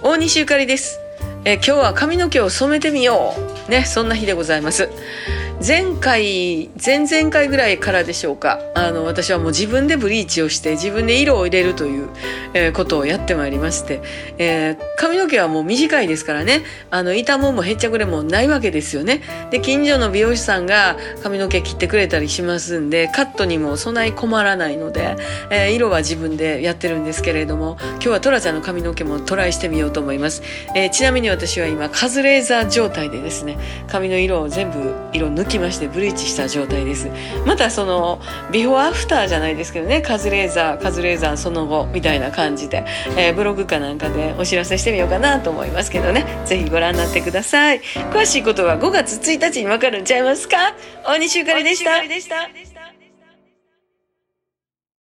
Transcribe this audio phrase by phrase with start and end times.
[0.00, 1.07] 大西ゆかりです。
[1.44, 3.34] えー今日は髪の毛を染めてみよ
[3.68, 3.70] う。
[3.70, 4.88] ね、そんな日でございます。
[5.66, 8.60] 前回、前々回ぐらいからでしょうか。
[8.76, 12.08] あの、私はもう自分でブリーチをして、自分で色を入れるという、
[12.54, 14.00] えーことをやってまいりまして、
[14.38, 19.20] えー髪の毛はもう短いですからね、あの、傷ももへっちゃくれもないわけですよね。
[19.50, 25.16] で、近所の美容師さんが髪の毛切ってくれたりしますんで、カットにもそない困らないので、
[25.50, 30.42] えー色は自分でやってるんですけれども、今日はトラちゃんの髪の毛もトライしてみようと思います。
[30.76, 37.08] えーちなみに私は今、カズレーザー状態でですね、髪の色を全部色抜きましてブリーチした状態です。
[37.46, 38.20] またその、
[38.50, 42.84] ビフォーアフターじゃないですけどね、カズレーザー、カズレーザーその後みたいな感じで、
[43.16, 47.80] えーブログかなんかでお知らせしてみようかなと思いますけどね、ぜひご覧になってください。
[48.12, 50.74] 詳しいことは5月1日にわかるんちゃいますか？
[51.06, 51.98] 大西ゆかりでした。